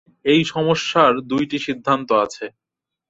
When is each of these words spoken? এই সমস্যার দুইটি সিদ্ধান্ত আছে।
এই 0.25 0.41
সমস্যার 0.45 1.11
দুইটি 1.31 1.57
সিদ্ধান্ত 1.59 2.09
আছে। 2.25 2.45